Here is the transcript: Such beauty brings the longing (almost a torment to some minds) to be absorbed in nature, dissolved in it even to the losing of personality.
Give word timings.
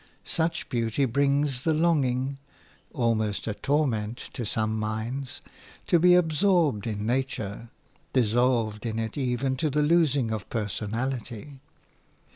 Such 0.25 0.67
beauty 0.67 1.05
brings 1.05 1.61
the 1.61 1.75
longing 1.75 2.39
(almost 2.91 3.45
a 3.45 3.53
torment 3.53 4.17
to 4.33 4.47
some 4.47 4.75
minds) 4.79 5.41
to 5.85 5.99
be 5.99 6.15
absorbed 6.15 6.87
in 6.87 7.05
nature, 7.05 7.69
dissolved 8.11 8.87
in 8.87 8.97
it 8.97 9.15
even 9.15 9.57
to 9.57 9.69
the 9.69 9.83
losing 9.83 10.31
of 10.31 10.49
personality. 10.49 11.59